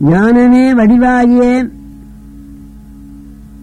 [0.00, 1.68] ஞானமே வடிவாகிய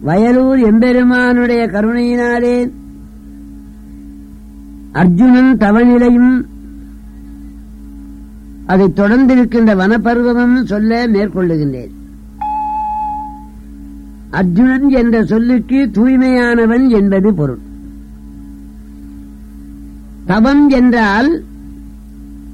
[0.06, 2.72] வயலூர் எம்பெருமானுடைய கருணையினாலே
[4.92, 6.44] அர்ஜுனன் தவநிலையும்
[8.66, 11.90] அதை தொடர்ந்திருக்கின்ற வனப்பருவமும் சொல்ல மேற்கொள்ளுகின்றேன்.
[14.30, 17.58] அர்ஜுனன் என்ற சொல்லுக்கு தூய்மையானவன் என்பது பொருள்.
[20.26, 21.42] தவம் என்றால்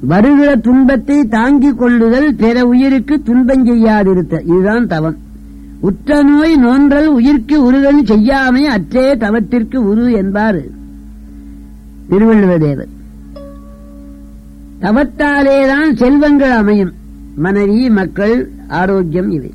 [0.01, 4.41] வருகிற துன்பத்தை தாங்கிக் கொள்ளுதல் பிற உயிருக்கு துன்பம் செய்யாதிருத்த.
[4.43, 5.17] இதுதான் தவம்.
[5.81, 10.61] உற்ற நோய் நோன்றல் உயிர்க்கு உருகன் செய்யாமை அற்றே தவத்திற்கு உரு என்பார்.
[12.11, 12.89] திருவள்ளுவதேவர்.
[14.81, 16.93] தவத்தாலேதான் செல்வங்கள் அமையும்.
[17.37, 19.53] மனைவி மக்கள் ஆரோக்கியம் இவை.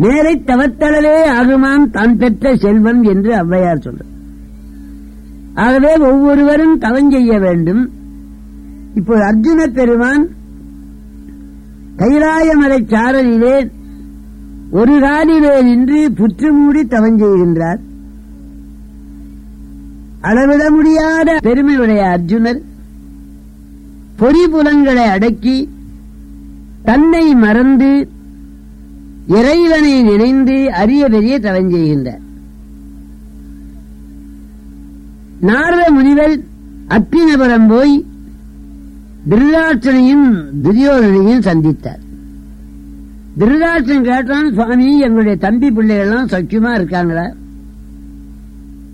[0.00, 4.36] நேரை தவத்தளவே ஆகுமாம் தான் பெற்ற செல்வம் என்று ஔவையார் சொல்றார்.
[5.54, 7.90] ஆகவே ஒவ்வொருவரும் தவம் செய்ய வேண்டும்.
[8.94, 10.28] இப்போது அர்ஜுன பெருமான்
[11.98, 13.70] கைலாயமலை சாரலிலே
[14.70, 17.20] ஒரு காலிலே நின்று புற்று மூடி தவம்
[20.20, 22.60] அளவிட முடியாத பெருமையுடைய அர்ஜுனர்
[24.18, 25.68] பொறிபுலங்களை அடக்கி
[26.82, 28.08] தன்னை மறந்து
[29.26, 32.22] இறைவனை நினைந்து அரிய பெரிய தவஞ்செய்கின்றார்
[35.40, 36.40] நாரத முனிவர்
[36.88, 38.06] அத்தினபுரம் போய்
[39.30, 40.28] திருதாட்சனையும்
[40.64, 42.02] துரியோதனையும் சந்தித்தார்.
[43.38, 47.32] திருதாட்சன் கேட்டான் சுவாமி எங்களுடைய தம்பி பிள்ளைகள்லாம் சக்கியமா இருக்காங்களா?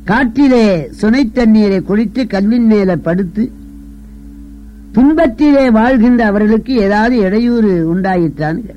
[0.04, 3.52] காட்டிலே சுனை தண்ணீரை குடித்து கல்வின் மேல படுத்து
[4.94, 8.74] துன்பத்திலே வாழ்கின்ற அவர்களுக்கு ஏதாவது இடையூறு உண்டாயிற்றான்னு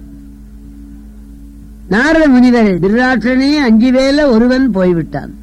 [1.89, 5.33] நாரத முனிவர் திருராட்சனே அஞ்சு வேல ஒருவன் போய்விட்டான்.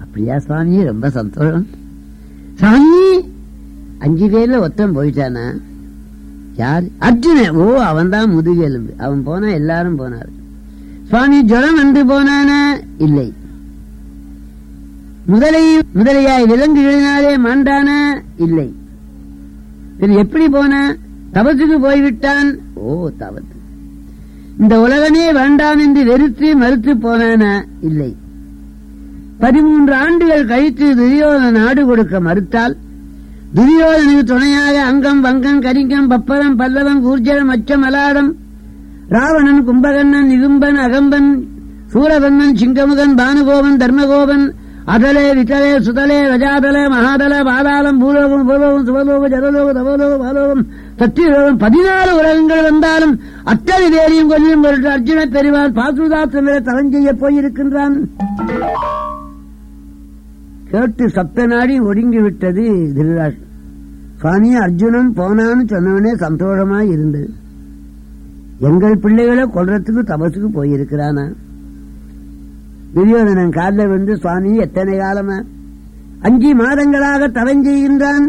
[0.00, 1.66] அப்படியா சுவாமி ரொம்ப சந்தோஷம்.
[2.54, 3.03] சாமி
[4.04, 5.44] அஞ்சு பேர்ல ஒத்தன் போயிட்டானா?
[6.56, 6.84] யார்?
[7.00, 8.92] அர்ஜுன ஓ அவன் தான் முதுகெலும்பு.
[8.98, 10.32] அவன் போனா எல்லாரும் போனார்.
[11.08, 12.60] சுவாமி ஜுரம் வந்து போனானா?
[12.98, 13.26] இல்லை.
[15.26, 15.62] முதலை
[15.98, 17.98] முதலையாய் விலங்குகளினாலே மாண்டானா?
[18.36, 18.68] இல்லை.
[20.22, 20.82] எப்படி போனா?
[21.32, 22.50] தவத்துக்கு போய்விட்டான்.
[22.74, 23.52] ஓ தவத்து
[24.60, 27.52] இந்த உலகமே வேண்டாம் என்று வெறுத்து மறுத்து போனானா?
[27.80, 28.10] இல்லை.
[29.38, 32.74] பதிமூன்று ஆண்டுகள் கழித்து துரியோதன நாடு கொடுக்க மறுத்தால்
[33.56, 38.30] துரியோதனுக்கு துணையாக அங்கம் வங்கம் கரிங்கம் பப்பரம் பல்லவன் கூர்ஜரம் அச்சம் அலாடம்.
[39.08, 41.28] ராவணன் கும்பகண்ணன் நிகும்பன் அகம்பன்
[41.92, 44.44] சூரபன்மன் சிங்கமுகன் பானுகோபன் தர்மகோபன்
[44.94, 50.62] அதலே விதலே சுதலே ரஜாதல மகாதல பாதாளம் பூலோகம் பூலோகம் சுவலோகம் ஜலலோகம் தவலோகம் பாலோகம்
[50.98, 53.14] சத்தியலோகம் பதினாலு உலகங்கள் வந்தாலும்
[53.44, 57.96] அத்தனை வேலையும் கொல்லும் பொருட்டு அர்ஜுன பெருமாள் பாசுதாத்திர தவம் போயிருக்கின்றான்.
[60.70, 62.64] கேட்டு சத்த நாடி ஒடுங்கி விட்டது
[64.20, 67.30] சுவாமி அர்ஜுனன் போனான்னு சொன்னவனே சந்தோஷமா இருந்தது
[68.58, 71.32] எங்கள் பிள்ளைகளை கொல்றதுக்கு தபசுக்கு போயிருக்கிறானா?
[72.94, 75.38] துரியோதனன் காலில் வந்து சுவாமி எத்தனை காலமா?
[76.20, 78.26] அஞ்சு மாதங்களாக தவம் செய்கின்றான்.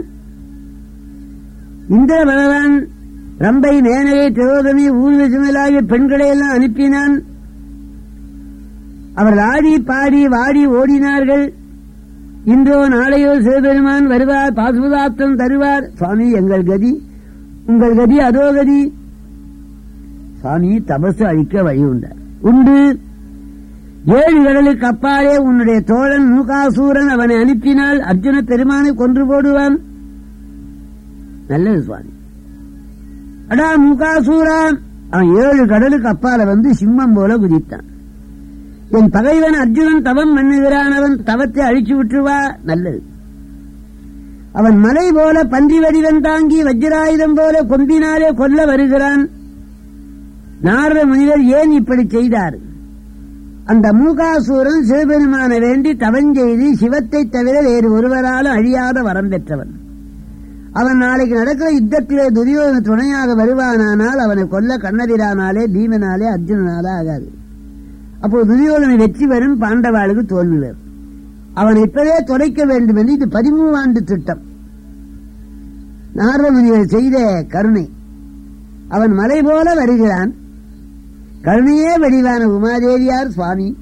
[1.90, 2.75] இந்திர பகவான்
[3.40, 7.16] ரம்பை மேனகை திரோதமி ஊர்வசிமலாகிய பெண்களை எல்லாம் அனுப்பினான்.
[9.16, 11.53] அவர் ஆடி பாடி வாடி ஓடினார்கள்.
[12.46, 15.88] இன்றோ நாளையோ சிவபெருமான் வருவார் பாசுபதாப்தம் தருவார்.
[15.94, 17.02] சுவாமி எங்கள் கதி.
[17.66, 18.94] உங்கள் கதி அதோ கதி.
[20.40, 23.00] சுவாமி தபசு அழிக்க வழி உண்டார் உண்டு.
[24.06, 29.78] ஏழு கடலுக்கு அப்பாலே உன்னுடைய தோழன் மூகாசூரன் அவனை அனுப்பினால் அர்ஜுன பெருமானை கொன்று போடுவான்.
[31.48, 32.12] நல்லது சுவாமி.
[33.48, 34.78] அடா மூகாசூரா.
[35.10, 37.94] அவன் ஏழு கடலுக்கு அப்பால வந்து சிம்மம் போல குதித்தான்.
[38.96, 40.92] உன் பகைவன் அர்ஜுனன் தவம் பண்ணுகிறான்.
[40.92, 42.56] அவன் தவத்தை அழிச்சு விட்டுருவா.
[42.64, 43.02] நல்லது.
[44.54, 49.30] அவன் மலை போல பன்றி வடிவன் தாங்கி வஜ்ராயுதம் போல கொம்பினாலே கொல்ல வருகிறான்.
[50.62, 52.58] நாரத முனிவர் ஏன் இப்படி செய்தார்?
[53.66, 59.74] அந்த மூகாசூரன் சிவபெருமான வேண்டி தவஞ்செய்து சிவத்தை தவிர வேறு ஒருவராலும் அழியாத வரம் பெற்றவன்.
[60.74, 67.28] அவன் நாளைக்கு நடக்கிற யுத்தத்திலே துரியோதன துணையாக வருவானானால் அவனை கொல்ல கண்ணதிரானாலே பீமனாலே அர்ஜுனனாலே ஆகாது.
[68.22, 70.84] அப்போது துரியோதனை வெற்றி வரும் பாண்டவாளுக்கு தோல்வி வரும்.
[71.53, 74.41] அவனை இப்பவே தொலைக்க வேண்டும் என்று இது பதிமூணாண்டு திட்டம்.
[76.16, 77.90] நாரதமுனிவர் செய்த கருணை.
[78.88, 80.34] அவன் மலை போல வருகிறான்.
[81.41, 83.78] கருணையே வடிவான உமாதேவியார் சுவாமி.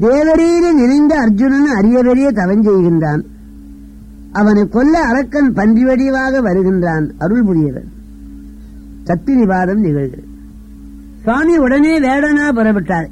[0.00, 3.22] தேவரீரில் நினைந்த அர்ஜுனன் அரிய பெரிய தவம் செய்கின்றான்.
[4.32, 7.88] அவனை கொல்ல அரக்கன் பன்றி வடிவாக வருகின்றான் அருள் புரியவன்
[9.04, 10.29] சக்தி நிவாதம் நிகழ்கிறது.
[11.22, 13.08] சுவாமி உடனே வேடனா புறப்பட்டார்.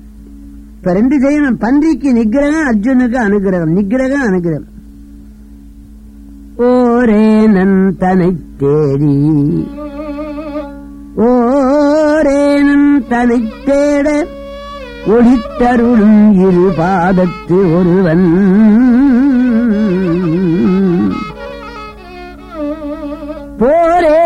[0.76, 1.58] இப்ப ரெண்டு செய்யணும்.
[1.58, 3.74] பன்றிக்கு நிகிரகம் அர்ஜுனுக்கு அனுகிரகம்.
[3.74, 4.66] நிகிரகம் அனுகிரகம்.
[6.58, 9.68] ஓரே நன் தனை தேடி.
[11.16, 14.26] ஓரேனும் தனை தேட
[15.06, 18.26] ஒளித்தருளும் இரு பாதத்து ஒருவன்.
[23.58, 24.17] போரே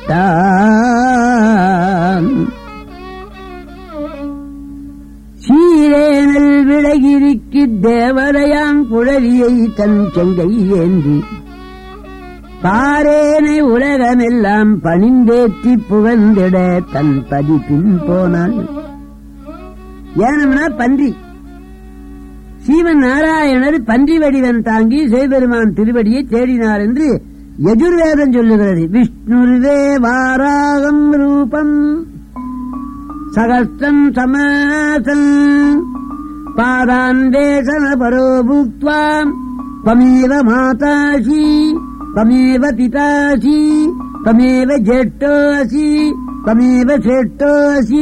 [5.44, 10.50] சீரேனல் விலகிருக்கு தேவரையான் குழலியை தன் செங்கை
[10.81, 11.19] ஏந்தி
[12.64, 16.56] பாரேனை உலகமெல்லாம் பணிந்தேற்றி புகழ்ந்திட
[16.93, 18.55] தன் பதிப்பின் போனான்.
[20.26, 21.11] ஏனம்னா பன்றி.
[22.66, 27.10] சீவன் நாராயணர் பன்றி வடிவன் தாங்கி சிவபெருமான் திருவடியை தேடினார் என்று
[27.72, 31.75] எஜுர்வேதம் சொல்லுகிறது விஷ்ணுருவே வாராகம் ரூபம்
[33.36, 35.28] சகஸ்ரம் சமாசம்
[36.60, 39.34] பாதான் வேசன பரோ பூக்வாம்
[39.81, 41.44] त्वमेव मातासि
[42.14, 43.60] त्वमेव पितासि
[44.24, 45.86] त्वमेव ज्येष्ठोऽसि
[46.46, 48.02] त्वमेव श्रेष्ठोऽसि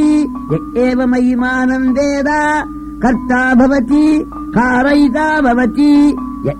[0.52, 2.30] य एव महिमानम् वेद
[3.04, 4.02] कर्ता भवति
[4.51, 6.13] காரைதாபவதி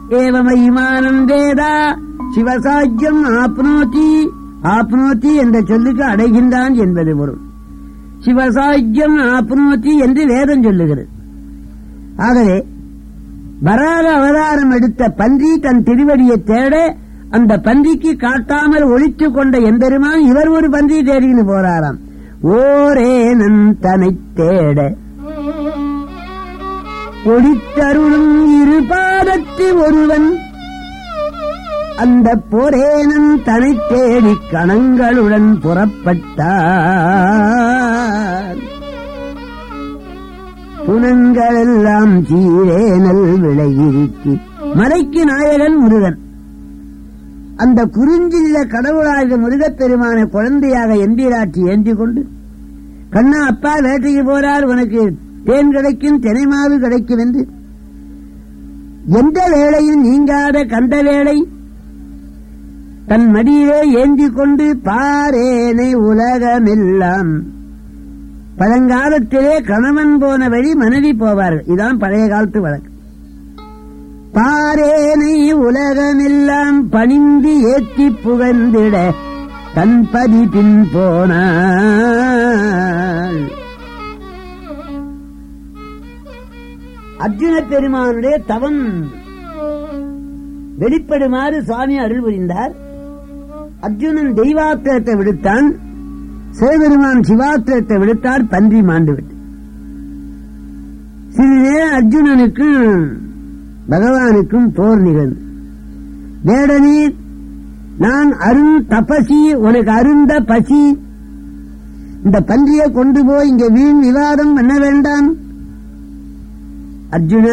[0.09, 1.73] ஏவமயிமானம் வேதா
[2.35, 4.09] சிவசாஜ்யம் ஆப்னோதி.
[4.63, 7.39] ஆப்னோதி என்ற சொல்லுக்கு அடைகின்றான் என்பது பொருள்.
[8.25, 11.07] சிவசாஜ்யம் ஆப்னோதி என்று வேதம் சொல்லுகிறது.
[12.17, 12.65] ஆகவே
[13.61, 16.95] வராத அவதாரம் எடுத்த பன்றி தன் திருவடியை தேட
[17.29, 21.99] அந்த பன்றிக்கு காட்டாமல் ஒழித்து கொண்ட எம்பெருமான் இவர் ஒரு பன்றி தேடின்னு போறாராம்.
[22.43, 24.95] ஓரே நன் தனை தேட.
[27.25, 30.29] ஒடித்தருளும் இரு பாதத்து ஒருவன்.
[31.95, 36.59] அந்த போரேனன் தனை தேடி கணங்களுடன் புறப்பட்டான்
[40.87, 44.33] புனங்களெல்லாம் சீரேனல் விளையிருக்கி
[44.79, 46.19] மலைக்கு நாயகன் முருகன்.
[47.57, 52.21] அந்த குறிஞ்சில்ல கடவுளாக முருகப்பெருமான குழந்தையாக எம்பிராட்சி ஏந்தி கொண்டு
[53.09, 55.03] கண்ணா அப்பா வேட்டைக்கு போறார் உனக்கு.
[55.45, 56.21] தேன் கிடைக்கும்?
[56.21, 57.47] தினைமாவு கிடைக்கும் என்று
[59.09, 61.47] எந்த வேளையும் நீங்காத கண்ட வேளை
[63.07, 67.31] தன் மடியிலே ஏந்தி கொண்டு பாரேனை உலகமெல்லாம்.
[68.57, 71.67] பழங்காலத்திலே கணவன் போன வழி மனைவி போவார்கள்.
[71.67, 72.89] இதான் பழைய காலத்து வழக்கு.
[74.33, 78.95] பாரேனை உலகமெல்லாம் பணிந்து ஏற்றி புகழ்ந்திட
[79.73, 81.39] தன் பதி பின் போனாள்.
[87.23, 88.83] அர்ஜுன பெருமானுடைய தவம்.
[90.79, 92.73] வெளிப்படுமாறு சுவாமி அருள் புரிந்தார்.
[93.79, 95.67] அர்ஜுனன் தெய்வாத்திரத்தை விடுத்தான்.
[96.51, 99.35] சிவபெருமான் சிவாத்திரத்தை விடுத்தார் பன்றி மாண்டு விட்டு
[101.35, 103.05] சிறிது அர்ஜுனனுக்கும்
[103.89, 105.39] பகவானுக்கும் போர் நிகழ்ந்து.
[106.45, 106.97] வேடனி
[107.97, 110.81] நான் அருண் தபசி உனக்கு அருந்த பசி.
[112.25, 115.29] இந்த பன்றியை கொண்டு போய் இங்க வீண் விவாதம் பண்ண வேண்டாம்.
[117.11, 117.47] அர்ஜுன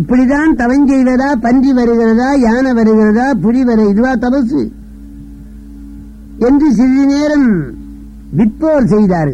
[0.00, 4.62] இப்படிதான் தவம் செய்வதா பன்றி வருகிறதா யானை வருகிறதா புலி வர இதுவா தபசு.
[6.38, 7.48] என்று சிறிது நேரம்
[8.36, 9.32] விற்போர் செய்தார்.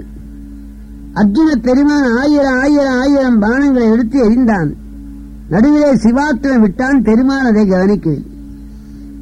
[1.14, 4.70] அர்ஜுன பெருமான் ஆயிரம் ஆயிரம் ஆயிரம் பானங்களை எடுத்து எரிந்தான்
[5.48, 8.30] நடுவிலே சிவாத்திரம் விட்டான் பெருமான் அதை கவனிக்கவில்லை.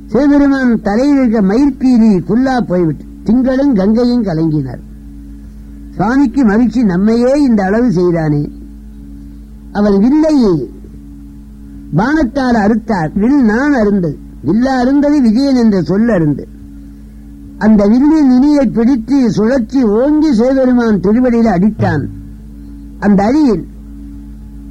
[0.07, 4.83] சிவபெருமான் தலையில் இருக்க மயிர்பீரி குல்லா போய்விட்டு திங்களும் கங்கையும் கலங்கினார்.
[5.97, 8.49] சுவாமிக்கு மகிழ்ச்சி நம்மையே இந்த அளவு செய்தானே.
[9.73, 10.69] அவள் வில்லை
[11.97, 13.11] பானத்தால் அறுத்தார்.
[13.15, 16.47] வில் நான் அருந்தது வில்ல அருந்தது விஜயன் என்ற சொல் அருந்து.
[17.59, 22.09] அந்த வில்லின் நுனியை பிடித்து சுழற்சி ஓங்கி சிவபெருமான் திருவடியில் அடித்தான்.
[23.01, 23.67] அந்த அடியில்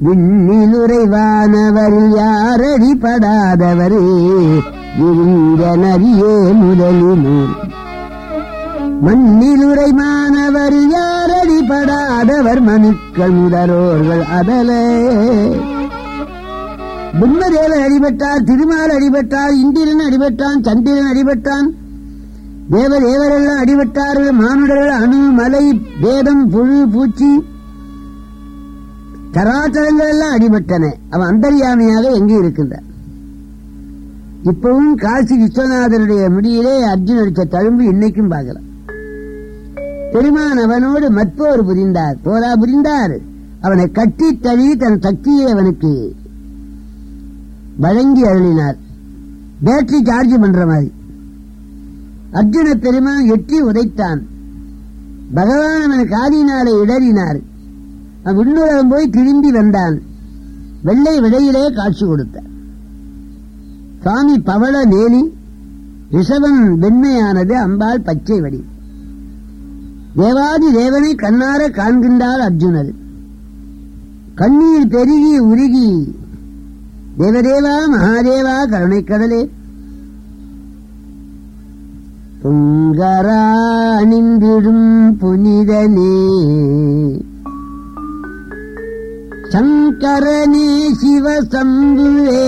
[0.04, 4.38] விண்ணிலுறைவானவரில் யாரடிபடாதவரே
[4.98, 6.52] இருந்த நரியே
[9.06, 14.84] மண்ணிலுரை மாணவர் யாரடிபடாதவர் மனுக்கள் முதலோர்கள் அதலே.
[17.20, 21.68] பிரம்மதேவன் அடிபட்டார் திருமால் அடிபட்டார் இந்திரன் அடிபட்டான் சந்திரன் அடிபட்டான்.
[22.74, 25.66] தேவதேவரெல்லாம் அடிபட்டார்கள் மானுடர்கள் அணு மலை
[26.02, 27.32] வேதம் புழு பூச்சி.
[29.36, 30.94] தராச்சரங்கள் எல்லாம் அடிபட்டன.
[31.10, 32.88] அவன் அந்தரியாமையாக எங்கே இருக்கின்றான்?
[34.52, 38.70] இப்பவும் காசி விஸ்வநாதனுடைய முடியிலே அர்ஜுன் அடித்த தழும்பு இன்னைக்கும் பார்க்கலாம்.
[40.12, 42.18] பெருமான் அவனோடு மற்போர் புரிந்தார்.
[42.24, 43.20] போரா புரிந்தார்.
[43.62, 46.16] அவனை கட்டி தழி தன் சக்தியை அவனுக்கு
[47.78, 48.78] வழங்கி அருளினார்.
[49.66, 50.92] பேட்டரி சார்ஜ் பண்ற மாதிரி.
[52.34, 54.20] அர்ஜுன பெருமான் எட்டி உதைத்தான்.
[55.34, 57.42] பகவான் அவன் காதினாலே இடறினார்.
[58.24, 60.02] அவன் விண்ணுலகம் போய் திரும்பி வந்தான்.
[60.84, 62.50] வெள்ளை விடையிலே காட்சி கொடுத்தார்.
[64.02, 65.30] சுவாமி பவள நேலி
[66.12, 68.64] ரிஷவன் வெண்மையானது அம்பாள் பச்சை வடி
[70.18, 72.92] தேவாதி தேவனை கண்ணார காண்கின்றார் அர்ஜுனர்
[74.36, 75.90] கண்ணீர் பெருகி உருகி
[77.18, 79.42] தேவதேவா மகாதேவா கருணைக்கடலே
[82.44, 83.42] துங்கரா
[83.98, 84.88] அணிந்திடும்
[85.20, 86.14] புனிதனே
[89.54, 90.68] சங்கரனே
[91.02, 92.46] சிவசம்புவே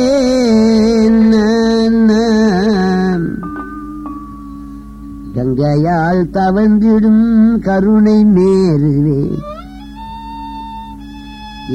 [5.35, 7.25] கங்கையால் தவந்திடும்
[7.61, 9.21] கருணை மேருவே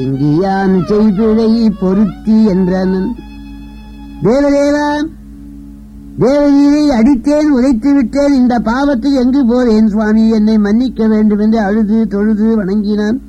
[0.03, 3.09] இங்கியான் செய்பிழை பொருத்தி என்றனன்.
[4.23, 4.89] தேவதேவா
[6.19, 10.29] தேவகியை அடித்தேன் உதைத்து விட்டேன் இந்த பாவத்தை எங்கு போறேன் சுவாமி?
[10.29, 13.19] என்னை மன்னிக்க வேண்டும் என்று அழுது தொழுது வணங்கினான்.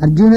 [0.00, 0.34] அர்ஜுன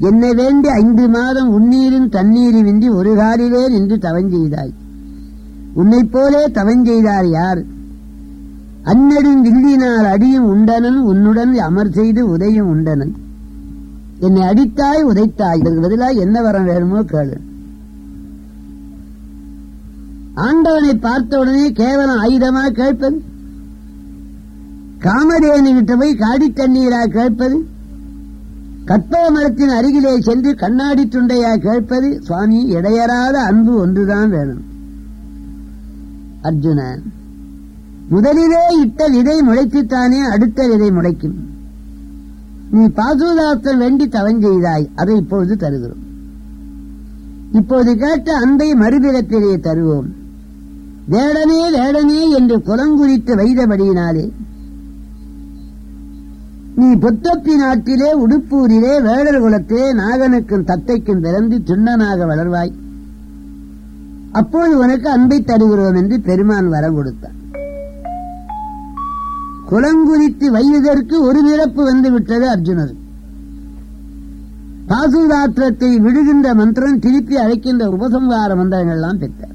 [0.00, 4.74] என்னை வேண்டி ஐந்து மாதம் உன்னீரின் தண்ணீரின்றி ஒரு காலிலே நின்று தவஞ்செய்தாய்
[5.74, 7.62] உன்னைப் போலே தவஞ்செய்தார் யார்?
[8.82, 13.14] அன்னடும் வில்லினால் அடியும் உண்டனன் உன்னுடன் அமர் செய்து உதயும் உண்டனன்.
[14.18, 15.58] என்னை அடித்தாய் உதைத்தாய்.
[15.58, 17.36] இதற்கு பதிலாக என்ன வரம் வேணுமோ கேளு.
[20.34, 23.22] ஆண்டவனை பார்த்த உடனே கேவலம் ஆயுதமா கேட்பது?
[25.00, 27.66] காமதேனு கிட்ட போய் காடி தண்ணீரா கேட்பது?
[28.84, 32.22] கற்பக மரத்தின் அருகிலே சென்று கண்ணாடி துண்டையா கேட்பது?
[32.22, 34.72] சுவாமி இடையறாத அன்பு ஒன்றுதான் வேணும்.
[36.44, 36.80] அர்ஜுன
[38.08, 41.36] முதலிலே இட்ட விதை முளைத்துத்தானே அடுத்த விதை முளைக்கும்.
[42.70, 46.02] நீ பாசுதார்த்தம் வேண்டி தவஞ்செய்தாய் அதை இப்பொழுது தருகிறோம்.
[47.52, 50.08] இப்போது கேட்ட அன்பை மறுபிறப்பிலே தருவோம்.
[51.10, 54.26] வேடனே வேடனே என்று குலங்குறித்து வைத்தபடியினாலே
[56.76, 62.72] நீ பொத்தப்பி நாட்டிலே உடுப்பூரிலே வேடர் குலத்திலே நாகனுக்கும் தத்தைக்கும் பிறந்து சுண்ணனாக வளர்வாய்.
[64.38, 67.38] அப்போது உனக்கு அன்பை தருகிறோம் என்று பெருமான் வரம் கொடுத்தான்.
[69.70, 72.94] குலங்குறித்து வைவதற்கு ஒரு பிறப்பு வந்து விட்டது அர்ஜுனர்.
[74.90, 79.52] பாசுதாத்திரத்தை விடுகின்ற மந்திரம் திருப்பி அழைக்கின்ற உபசம்ஹார மந்திரங்கள்லாம் பெற்றார்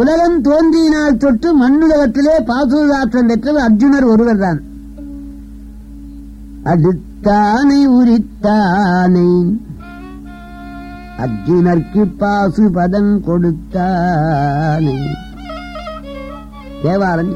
[0.00, 4.60] உலகம் தோன்றியினால் தொட்டு மண்ணுலகத்திலே பாசுதாத்திரம் பெற்றது அர்ஜுனர் ஒருவர்தான்.
[6.72, 9.30] அடுத்தானை உரித்தானை
[11.22, 14.98] அர்ஜுனர்க்கு பாசுபதம் கொடுத்தானை.
[16.82, 17.32] தேவாரம்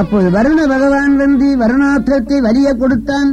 [0.00, 3.30] அப்போது வருண பகவான் வந்து வருணாத்திரத்தை வலிய கொடுத்தான்.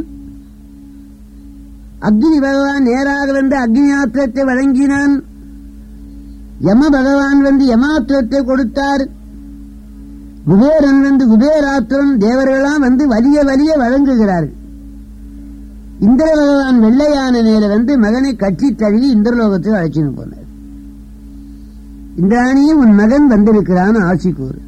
[2.08, 5.16] அக்னி பகவான் நேராக வந்து அக்னியாத்திரத்தை வழங்கினான்.
[6.68, 9.04] யம பகவான் வந்து யமாத்திரத்தை கொடுத்தார்.
[10.50, 14.56] குபேரன் வந்து குபேராத்திரம் தேவர்களாம் வந்து வலிய வலிய வழங்குகிறார்கள்.
[16.06, 20.46] இந்திர பகவான் வெள்ளையான மேல வந்து மகனை கட்சி தழுவி இந்திரலோகத்துக்கு அழைச்சின்னு போனார்.
[22.22, 24.60] இந்திராணியும் உன் மகன் வந்திருக்கிறான் ஆட்சி கூறு.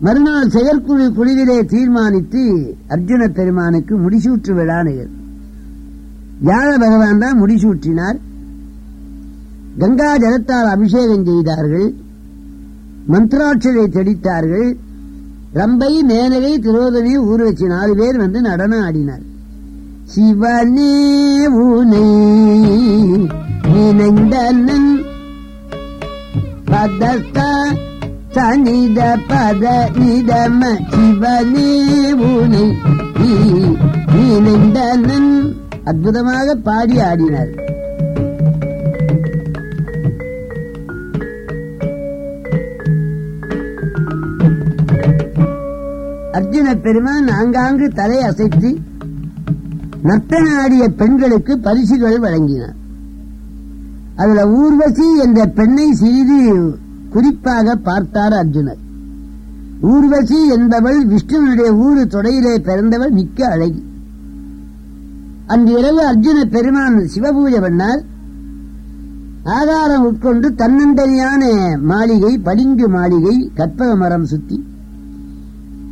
[0.00, 2.42] மறுநாள் செயற்குழு குழுவிலே தீர்மானித்து
[2.88, 5.14] அர்ஜுன பெருமானுக்கு முடிசூற்று விழா நிகழ்வு.
[6.46, 8.18] வியாழ பகவான் தான் முடிசூற்றினார்
[9.78, 11.94] கங்கா ஜலத்தால் அபிஷேகம் செய்தார்கள்.
[13.12, 14.68] மந்திராட்சரை தெளித்தார்கள்.
[15.54, 19.24] ரம்பை மேனகை திரோதனி ஊர்வச்சி நாலு பேர் வந்து நடனம் ஆடினார்
[20.12, 20.92] சிவனே
[21.62, 22.08] உனை
[23.72, 24.90] நினைந்தனன்
[26.70, 27.38] பதத்த
[28.36, 29.64] சனித பத
[29.98, 30.60] நிதம
[30.92, 31.70] சிவனே
[32.30, 32.66] உனை
[34.16, 35.32] நினைந்தனன்
[35.84, 37.52] அற்புதமாக பாடி ஆடினார்.
[46.32, 48.70] அர்ஜுன பெருமான் ஆங்காங்கு தலை அசைத்து
[50.06, 52.76] நட்டனாடிய பெண்களுக்கு பரிசுகள் வழங்கினார்
[54.16, 56.40] அதுல ஊர்வசி என்ற பெண்ணை சிறிது
[57.10, 58.82] குறிப்பாக பார்த்தார் அர்ஜுனர்.
[59.80, 63.82] ஊர்வசி என்பவள் விஷ்ணுவனுடைய ஊரு தொடையிலே பிறந்தவள் மிக்க அழகி.
[65.46, 68.02] அன்று இரவு அர்ஜுன பெருமான் சிவபூஜை பண்ணார்.
[69.44, 71.42] ஆகாரம் உட்கொண்டு தன்னந்தனியான
[71.80, 74.64] மாளிகை பளிங்கு மாளிகை கற்பக மரம் சுத்தி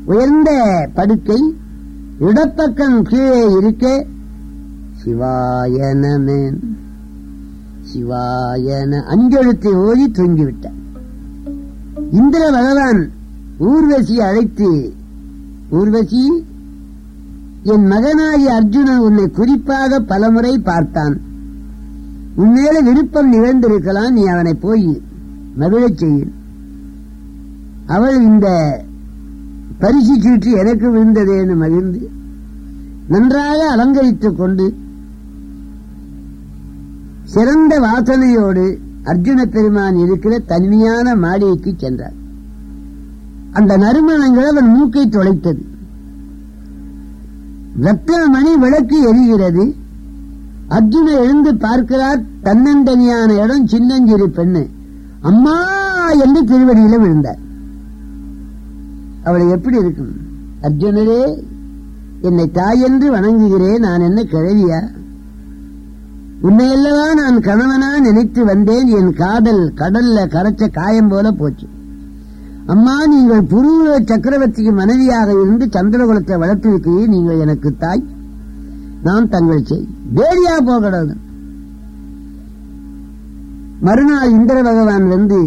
[0.05, 0.51] உயர்ந்த
[0.95, 1.41] படுக்கை
[2.21, 4.07] இடத்தக்கன் கீழே இருக்க.
[5.05, 6.59] சிவாயனமேன்
[7.93, 10.81] சிவாயன அஞ்செழுத்தை ஓதி தூங்கிவிட்டார்
[12.11, 13.11] இந்திர பகவான்
[13.59, 14.95] ஊர்வசி அழைத்து
[15.71, 16.45] ஊர்வசி
[17.63, 21.21] என் மகனாகி அர்ஜுனன் உன்னை குறிப்பாக பலமுறை பார்த்தான்.
[22.37, 25.03] உன்மேல விருப்பம் நிகழ்ந்திருக்கலாம் நீ அவனை போய்
[25.57, 26.33] மகிழச் செய்யும்
[27.87, 28.49] அவள் இந்த
[29.79, 32.11] பரிசு சீட்டு எனக்கு விழுந்ததேன்னு மகிழ்ந்து
[33.09, 34.75] நன்றாக அலங்கரித்துக் கொண்டு
[37.25, 42.13] சிறந்த வாசனையோடு அர்ஜுன பெருமான் இருக்கிற தனிமையான மாளிகைக்கு சென்றார்.
[43.53, 45.63] அந்த நறுமணங்கள் அவன் மூக்கை தொலைத்தது.
[47.83, 49.75] ரத்னமணி விளக்கு எரிகிறது.
[50.71, 54.67] அர்ஜுன எழுந்து பார்க்கிறார் தன்னந்தனியான இடம் சின்னஞ்சிறு பெண்ணு.
[55.21, 55.57] அம்மா
[56.11, 57.44] என்று திருவடியில விழுந்தார்.
[59.25, 60.13] அவளை எப்படி இருக்கும்?
[60.63, 61.23] அர்ஜுனரே
[62.21, 64.81] என்னை தாய் என்று வணங்குகிறேன் நான் என்ன கிழவியா?
[66.43, 71.67] உன்னையல்லவா நான் கணவனா நினைத்து வந்தேன் என் காதல் கடல்ல கரைச்ச காயம் போல போச்சு.
[72.67, 78.05] அம்மா நீங்கள் புருவ சக்கரவர்த்திக்கு மனைவியாக இருந்து சந்திரகுலத்தை வளர்த்திருக்கிறீர் நீங்கள் எனக்கு தாய்
[79.03, 79.87] நான் தங்கள் செய்.
[80.15, 81.15] வேடியா போகிறது
[83.81, 85.39] மறுநாள் இந்திர பகவான் வந்து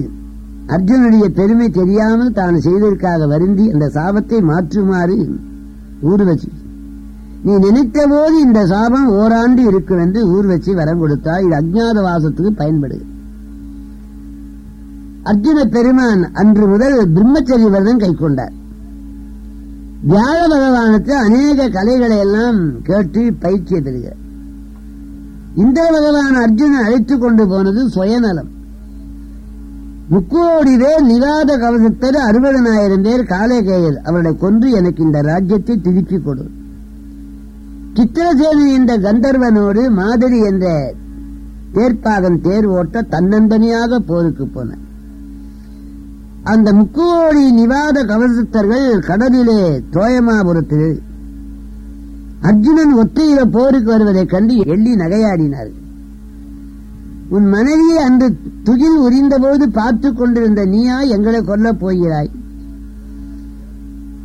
[0.75, 5.17] அர்ஜுனுடைய பெருமை தெரியாமல் தான் செய்ததற்காக வருந்தி அந்த சாபத்தை மாற்றுமாறு
[6.01, 6.50] ஊர்வசி
[7.43, 13.05] நீ நினைத்த போது இந்த சாபம் ஓராண்டு இருக்கும் என்று ஊர்வசி வரம் கொடுத்தா இது அஜ்ஞாத வாசத்துக்கு பயன்படுது
[15.24, 18.55] அர்ஜுன பெருமான் அன்று முதல் பிரம்மச்சரிய விரதம் கை கொண்டார்
[20.03, 24.21] வியாழ பகவானுக்கு அநேக கலைகளை எல்லாம் கேட்டு பயிற்சியை தருகிறார்
[25.55, 28.51] இந்திர பகவான் அர்ஜுனன் அழைத்துக் கொண்டு போனது சுயநலம்.
[30.09, 36.45] முக்கோடி பேர் நிவாத கவசத்தர் அறுபதனாயிரம் பேர் காலேகேயர் அவர்களை கொன்று எனக்கு இந்த ராஜ்யத்தை திருப்பி கொடு.
[37.97, 40.65] சித்திரசேனி என்ற கந்தர்வனோடு மாதிரி என்ற
[41.73, 44.69] தேர்ப்பாகன் தேர் ஓட்ட தன்னந்தனியாக போருக்கு போன
[46.43, 49.61] அந்த முக்கோடி நிவாத கவசத்தர்கள் கடலிலே
[49.95, 51.01] தோயமாபுரத்தில்
[52.41, 55.87] அர்ஜுனன் ஒத்தையில போருக்கு வருவதைக் கண்டு எள்ளி நகையாடினார்கள்.
[57.29, 62.31] உன் மனைவியை அன்று துகில் உரிந்தபோது பார்த்துக் கொண்டிருந்த நீயா எங்களை கொல்லப் போகிறாய்.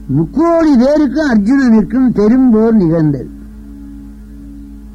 [0.07, 3.29] முக்கோடி பேருக்கும் அர்ஜுனனுக்கும் பெரும்போர் நிகழ்ந்தது.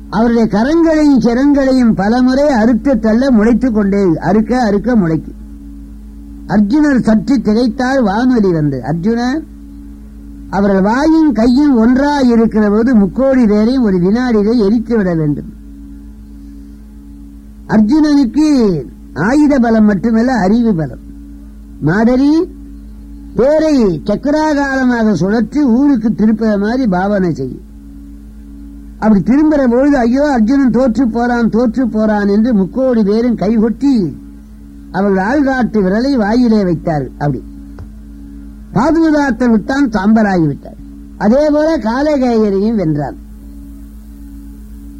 [0.09, 5.35] அவருடைய கரங்களையும் சிரங்களையும் பலமுறை அறுக்க தள்ள முளைத்துக் கொண்டே அறுக்க அறுக்க முளைக்கும்
[6.47, 9.43] அர்ஜுனர் சற்று திகைத்தால் வானொலி வந்தது அர்ஜுனர்
[10.49, 15.56] அவர்கள் வாயும் கையும் ஒன்றாய் இருக்கிற போது முக்கோடி பேரையும் ஒரு வினாடியிலே எரித்து விட வேண்டும்.
[17.75, 18.47] அர்ஜுனனுக்கு
[19.13, 21.03] ஆயுத பலம் மட்டுமல்ல அறிவு பலம்.
[21.81, 22.31] மாதரி
[23.35, 23.73] பேரை
[24.09, 27.65] சக்கராகாலமாக சுழற்றி ஊருக்கு திருப்புற மாதிரி பாவனை செய்யும்.
[28.99, 33.93] அப்படி திரும்புற பொழுது ஐயோ அர்ஜுனன் தோற்று போறான் தோற்று போறான் என்று முக்கோடி பேரும் கைகொட்டி
[34.91, 37.41] அவர்கள் ஆள்காட்டு விரலை வாயிலே வைத்தார் அப்படி.
[38.75, 40.79] பாதுகாத்த விட்டான் சாம்பராகி விட்டார்
[41.17, 43.17] அதே போல காலகேயரையும் வென்றான்.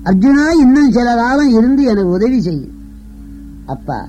[0.07, 2.75] அர்ஜுனா இன்னும் சில காலம் இருந்து எனக்கு உதவி செய்யும்
[3.65, 3.99] அப்பா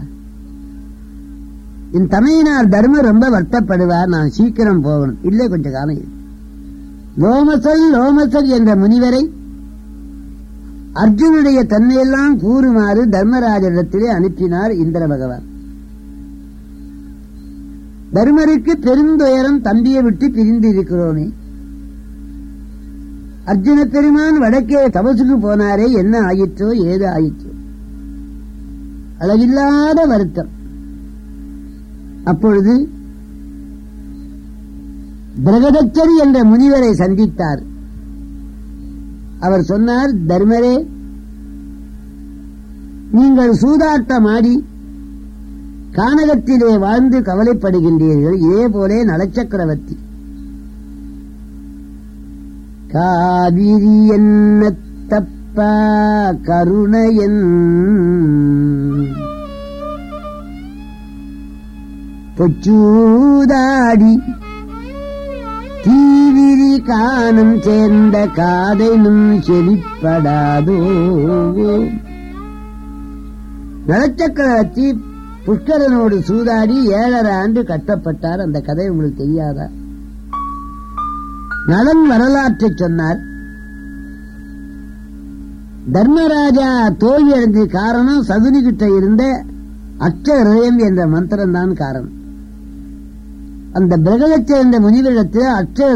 [1.92, 4.06] என் தமையனார் தர்மம் ரொம்ப வருத்தப்படுவார்.
[4.06, 5.18] நான் சீக்கிரம் போகணும்.
[5.22, 6.16] இல்லை கொஞ்ச காலம்
[7.18, 9.22] லோமசல் லோமசல் என்ற முனிவரை
[10.94, 15.46] அர்ஜுனுடைய தன்மையெல்லாம் கூறுமாறு தர்மராஜரிடத்திலே அனுப்பினார் இந்திர பகவான்.
[18.12, 21.26] தர்மருக்கு பெருந்துயரம் தம்பியை விட்டு பிரிந்து இருக்கிறோமே.
[23.48, 27.52] அர்ஜுன பெருமான் வடக்கே தபசுக்கு போனாரே என்ன ஆயிற்றோ ஏது ஆயிற்றோ.
[29.18, 30.48] அளவில்லாத வருத்தம்.
[32.24, 32.88] அப்பொழுது
[35.44, 37.62] பிரகதச்சரி என்ற முனிவரை சந்தித்தார்.
[39.40, 40.86] அவர் சொன்னார் தர்மரே
[43.12, 44.64] நீங்கள் சூதாட்டமாடி
[45.92, 48.36] கானகத்திலே வாழ்ந்து கவலைப்படுகின்றீர்கள்.
[48.36, 49.96] இதே போலே நலச்சக்கரவர்த்தி.
[52.92, 54.72] காவிரி என்ன
[55.08, 55.72] தப்பா
[56.42, 57.42] கருணையன்.
[62.36, 64.14] பொச்சூதாடி
[65.82, 70.78] தீவிரி காணும் சேர்ந்த காதைனும் செழிப்படாதோ.
[73.88, 74.98] நலச்சக்கரவர்த்தி
[75.46, 78.42] புஷ்கரனோடு சூதாடி ஏழரை ஆண்டு கட்டப்பட்டார்.
[78.42, 79.68] அந்த கதை உங்களுக்கு தெரியாதா?
[81.70, 83.18] நலன் வரலாற்றை சொன்னார்.
[85.92, 89.22] தர்மராஜா தோல்வி அடைஞ்ச காரணம் சகுனி கிட்ட இருந்த
[89.98, 92.14] அச்ச ஹிருதயம் என்ற மந்திரம் தான் காரணம்.
[93.72, 95.88] அந்த பிரகதச் சேர்ந்த முனிவரிடத்தில் அச்ச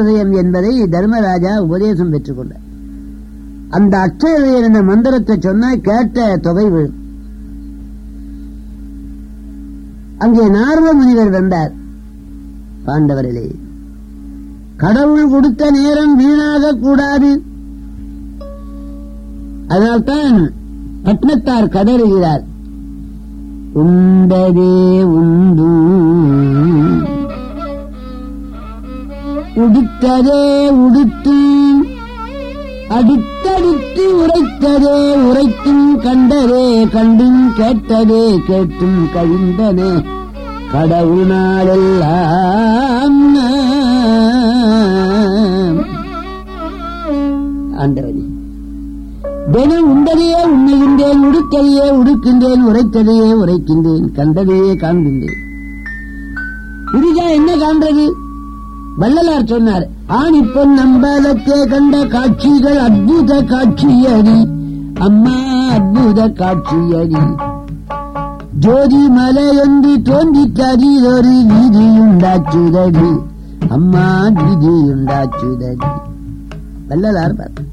[0.43, 2.65] என்பதை தர்மராஜா உபதேசம் பெற்றுக் கொண்டார்.
[3.71, 4.33] அந்த அச்ச
[4.63, 6.99] என்ற மந்திரத்தை சொன்ன கேட்ட தொகை விழும்.
[10.19, 11.73] அங்கே நாரத முனிவர் வந்தார்.
[12.87, 13.47] பாண்டவரிலே
[14.83, 17.31] கடவுள் கொடுத்த நேரம் வீணாக கூடாது
[19.69, 20.39] அதனால்தான்
[21.05, 22.43] பட்னத்தார் கதறுகிறார்.
[23.73, 25.71] உண்டதே உண்டு.
[29.55, 30.43] உடுத்ததே
[30.85, 31.39] உடுத்து
[32.89, 39.93] அடுத்தடுத்து உரைத்ததே உரைத்தும் கண்டதே கண்டும் கேட்டதே கேட்டும் கழிந்தனே
[40.73, 43.21] கடவுள் நாளெல்லாம்
[47.83, 48.25] ஆண்டவனே.
[49.53, 55.41] தினம் உண்டதையே உண்ணுகின்றேன் உடுக்கதையே உடுக்கின்றேன் உரைத்ததையே உரைக்கின்றேன் கண்டதையே காண்கின்றேன்.
[56.95, 58.11] இதுதான் என்ன காண்றது?
[58.99, 64.49] வள்ளலார் சொன்னார் ஆண் இப்ப நம்பலத்தே கண்ட காட்சிகள் அற்புத காட்சியடி
[64.99, 65.37] அம்மா
[65.69, 67.23] அற்புத காட்சியடி.
[68.59, 73.11] ஜோதி மலை என்று மலையொன்று தோன்றித்தறிதொரு வீதியுண்டாச்சுதடி
[73.69, 75.91] அம்மா வீதியுண்டாச்சுதடி.
[76.89, 77.71] வள்ளலார் பார்த்தார்.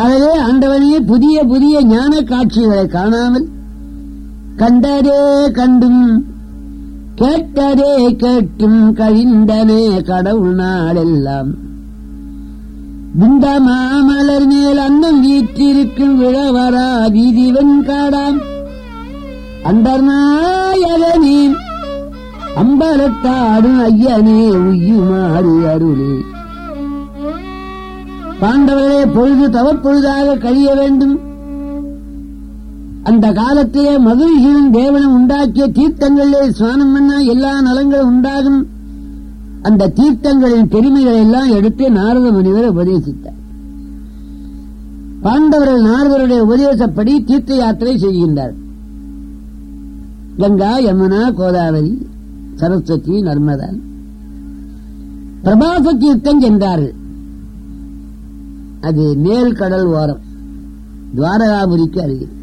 [0.00, 3.48] ஆகவே ஆண்டவனே புதிய புதிய ஞான காட்சிகளை காணாமல்
[4.56, 6.24] கண்டதே கண்டும்
[7.14, 11.50] கேட்டதே கேட்டும் கழிந்தனே கடவுள் நாளெல்லாம்.
[13.14, 18.38] விந்த மாமலர் மேல் அன்னம் வீற்றிருக்கும் விழவரா விதிவன் காடாம்.
[19.64, 21.40] அண்டர்நாயகனே
[22.56, 26.31] அம்பலத்தாடும் ஐயனே உய்யுமாறு அருளே.
[28.42, 31.20] பாண்டவர்களே பொழுது தவப்பொழுதாக கழிய வேண்டும்.
[33.02, 38.66] அந்த காலத்திலே மகிழ்ச்சியும் தேவனும் உண்டாக்கிய தீர்த்தங்களிலே ஸ்நானம் பண்ணா எல்லா நலங்களும் உண்டாகும்.
[39.62, 43.38] அந்த தீர்த்தங்களின் பெருமைகளை எல்லாம் எடுத்து நாரத முனிவர் உபதேசித்தார்.
[45.22, 48.54] பாண்டவர்கள் நாரதருடைய உபதேசப்படி தீர்த்த யாத்திரை செய்கின்றார்.
[50.38, 52.06] கங்கா யமுனா கோதாவரி
[52.54, 53.70] சரஸ்வதி நர்மதா.
[55.44, 57.00] பிரபாச தீர்த்தம் சென்றார்கள்.
[58.82, 60.18] அது மேல் கடல் ஓரம்
[61.16, 62.40] துவாரகாபுரிக்கு அருகில்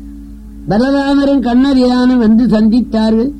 [0.69, 3.31] பலராமரும் கண்ணவியானம் வந்து சந்தித்தார்கள்.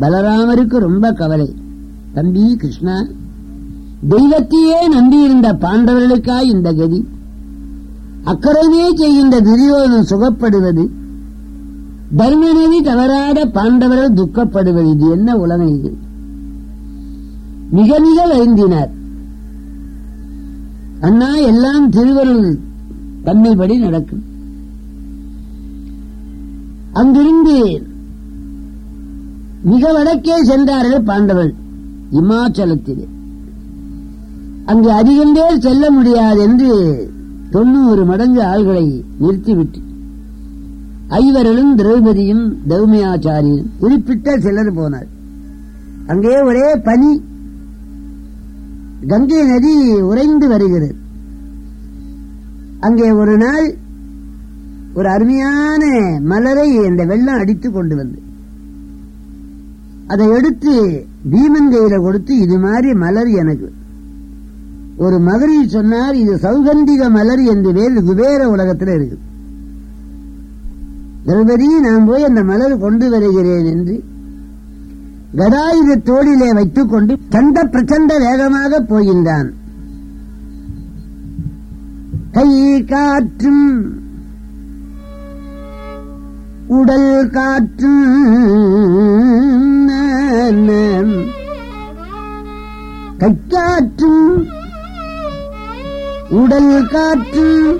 [0.00, 1.54] பலராமருக்கு ரொம்ப கவலை.
[2.14, 3.04] தம்பி கிருஷ்ணா
[4.10, 7.06] தெய்வத்தையே நம்பியிருந்த பாண்டவர்களுக்காய் இந்த கதி.
[8.24, 10.88] அக்கறையே செய்கின்ற துரியோதன் சுகப்படுவது.
[12.16, 14.90] தர்மநதி தவறாத பாண்டவர்கள் துக்கப்படுவது.
[14.90, 15.96] இது என்ன உலகம் இது?
[17.70, 18.93] மிக மிக வருந்தினார்.
[21.04, 22.46] அண்ணா எல்லாம் திருவருள்.
[23.24, 24.22] தன்மைப்படி நடக்கும்.
[26.92, 27.56] அங்கிருந்து
[29.70, 31.62] மிக வடக்கே சென்றார்கள் பாண்டவர்கள்
[32.12, 33.06] இமாச்சலத்திலே.
[34.66, 36.70] அங்கு அதிகம் பேர் செல்ல முடியாது என்று
[37.50, 38.86] தொண்ணூறு மடங்கு ஆள்களை
[39.18, 39.80] நிறுத்திவிட்டு
[41.08, 45.10] ஐவர்களும் திரௌபதியும் தௌமியாச்சாரியும் குறிப்பிட்ட சிலர் போனார்.
[46.06, 47.10] அங்கே ஒரே பனி
[49.10, 49.72] கங்கை நதி
[50.10, 50.94] உறைந்து வருகிறது.
[52.80, 53.66] அங்கே ஒரு நாள்
[54.94, 55.82] ஒரு அருமையான
[56.32, 58.20] மலரை அந்த வெள்ளம் அடித்து கொண்டு வந்து
[60.12, 60.72] அதை எடுத்து
[61.32, 63.68] பீமன் கையில கொடுத்து இது மாதிரி மலர் எனக்கு.
[65.04, 69.16] ஒரு மகரி சொன்னார் இது சௌகந்திக மலர் என்று வேறு குபேர உலகத்தில் இருக்கு
[71.26, 73.94] திரௌபதி நான் போய் அந்த மலர் கொண்டு வருகிறேன் என்று
[75.36, 79.48] கதாயுத தோளிலே வைத்துக் கொண்டு சண்ட பிரச்சண்ட வேகமாக போகின்றான்.
[82.32, 83.66] கை காற்றும்
[86.66, 88.04] உடல் காற்றும்
[93.18, 94.22] கைக்காற்றும்
[96.28, 97.78] உடல் காற்றும்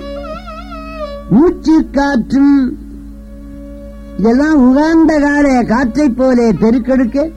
[1.29, 2.55] மூச்சு காற்றும்
[4.17, 7.31] இதெல்லாம் உகாந்த கால காற்றைப் போலே பெருக்கெடுக்க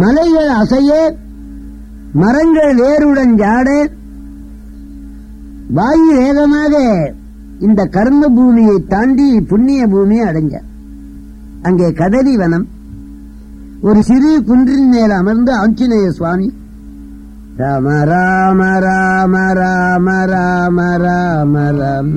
[0.00, 0.90] மலைகள் அசைய
[2.14, 3.68] மரங்கள் வேருடன் ஜாட
[5.76, 6.74] வாயு வேகமாக
[7.66, 10.54] இந்த கர்ம பூமியை தாண்டி புண்ணிய பூமியை அடைஞ்ச.
[11.62, 12.66] அங்கே கதலி வனம்
[13.82, 16.48] ஒரு சிறு குன்றின் மேல் அமர்ந்து ஆஞ்சநேய சுவாமி
[17.60, 22.12] ராம ராம ராம ராம ராம ராம ராம்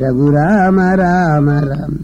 [0.00, 1.96] ரகுராம ராம ராம்.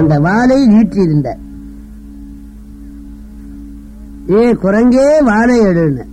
[0.00, 1.28] அந்த வாளை நீட்டியிருந்த.
[4.38, 6.06] ஏ குரங்கே வாழை எடுன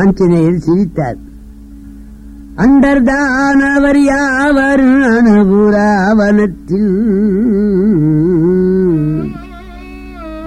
[0.00, 1.20] ஆஞ்சநேயர் சிரித்தார்.
[2.64, 6.92] அண்டர்தானவர் யாவர் அனுபுராவனத்தில்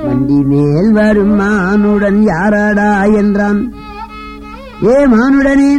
[0.04, 3.62] வண்டி மேல் வரும் மானுடன் யாராடா என்றான்.
[4.92, 5.72] ஏ மானுடனே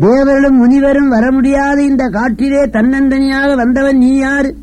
[0.00, 4.56] தேவர்களும் முனிவரும் வர முடியாத இந்த காட்டிலே தன்னந்தனியாக வந்தவன் நீ யாரு?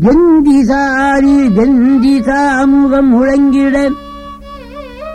[0.00, 3.92] கெந்திசாரி கெந்திசா முகம் முழங்கிட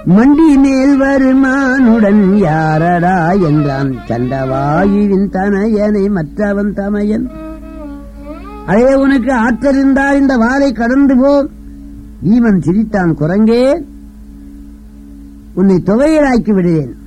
[0.08, 3.96] மண்டி மேல் வருமானுடன் யாரடா என்றான்.
[4.08, 7.32] சண்டவாயுவின் தனையனை மற்றவன் தமையன்.
[8.66, 11.48] அதே உனக்கு ஆற்றறிந்தால் இந்த வாளை கடந்து போ.
[12.24, 13.84] ஈவன் சிரித்தான் குரங்கே.
[15.54, 17.02] உன்னை தொகையராக்கி விடுவேன்.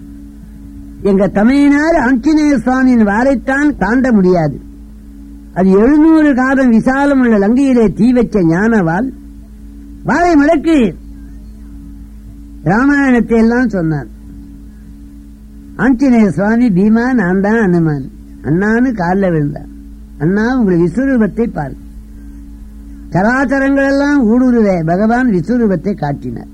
[1.10, 4.56] எங்க தமையினார் ஆஞ்சநேய சுவாமியின் வாரைத்தான் தாண்ட முடியாது.
[5.58, 9.08] அது எழுநூறு காதம் விசாலம் உள்ள லங்கையிலே தீ வச்ச ஞானவால்
[10.08, 10.78] வாழை மடக்கு.
[12.70, 14.08] ராமாயணத்தை எல்லாம் சொன்னார்.
[15.84, 18.06] ஆஞ்சநேய சுவாமி பீமா நான் தான் அனுமான்.
[18.48, 19.70] அண்ணான்னு காலில் விழுந்தான்
[20.22, 21.76] அண்ணா உங்களை விஸ்வரூபத்தை பாரு.
[23.14, 26.52] கலாச்சாரங்கள் எல்லாம் ஊடுருவே பகவான் விஸ்வரூபத்தை காட்டினார்.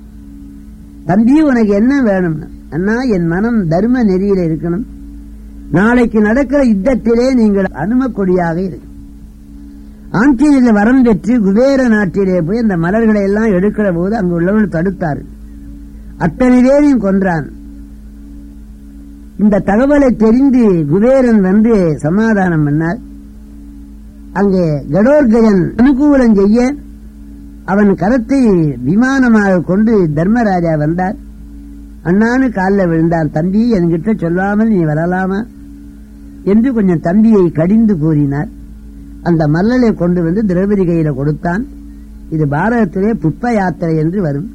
[1.07, 2.49] தம்பி உனக்கு என்ன வேணும்னா?
[2.77, 4.85] அண்ணா என் மனம் தர்ம நெறியில இருக்கணும்.
[5.77, 8.89] நாளைக்கு நடக்கிற யுத்தத்திலே நீங்கள் அனும கொடியாக இருக்கு
[10.21, 15.21] ஆஞ்சநேயர் வரம் பெற்று குபேர நாட்டிலே போய் அந்த மலர்களை எல்லாம் எடுக்கிற போது அங்கு உள்ளவர்கள் தடுத்தார்
[16.25, 17.47] அத்தனை பேரையும் கொன்றான்.
[19.43, 23.01] இந்த தகவலை தெரிந்து குபேரன் வந்து சமாதானம் பண்ணார்.
[24.41, 26.69] அங்கே கடோர்கயன் அனுகூலம் செய்ய
[27.73, 28.43] அவன் கரத்தை
[28.89, 31.17] விமானமாக கொண்டு தர்மராஜா வந்தார்.
[32.05, 35.47] அண்ணான்னு காலில் விழுந்தான் தம்பி என்கிட்ட சொல்லாமல் நீ வரலாமா?
[36.45, 38.49] என்று கொஞ்சம் தம்பியை கடிந்து கூறினார்.
[39.23, 41.67] அந்த மல்லலை கொண்டு வந்து திரௌபதி கையில கொடுத்தான்.
[42.31, 44.51] இது பாரதத்திலே புப்ப யாத்திரை என்று வரும்.